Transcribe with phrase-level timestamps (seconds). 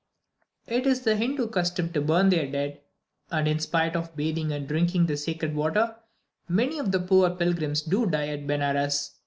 [0.65, 2.81] It is the Hindu custom to burn their dead;
[3.29, 5.95] and, in spite of bathing and drinking the sacred water,
[6.49, 9.11] many of the poor pilgrims do die at Benares.